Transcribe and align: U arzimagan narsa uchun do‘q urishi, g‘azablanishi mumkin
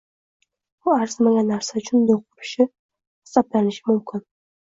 U 0.87 0.93
arzimagan 0.93 1.51
narsa 1.53 1.75
uchun 1.81 2.07
do‘q 2.11 2.21
urishi, 2.37 2.67
g‘azablanishi 3.31 3.85
mumkin 3.91 4.27